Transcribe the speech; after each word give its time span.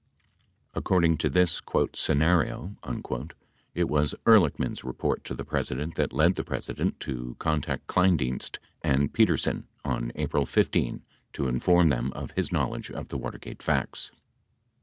According 0.73 1.17
to 1.17 1.29
this 1.29 1.61
"scenario," 1.93 2.75
it 3.75 3.83
was 3.87 4.15
Ehrlichman's 4.25 4.83
report 4.83 5.23
to 5.25 5.35
the 5.35 5.45
President 5.45 5.93
that 5.93 6.11
led 6.11 6.33
the 6.37 6.43
President 6.43 6.99
to 7.01 7.35
contact 7.37 7.85
Kleindienst 7.85 8.57
and 8.81 9.13
Petersen 9.13 9.67
on 9.85 10.11
April 10.15 10.47
15 10.47 11.03
to 11.33 11.47
inform 11.47 11.89
them 11.89 12.11
of 12.13 12.31
his 12.31 12.51
knowledge 12.51 12.89
of 12.89 13.09
the 13.09 13.17
Watergate 13.19 13.61
facts. 13.61 14.11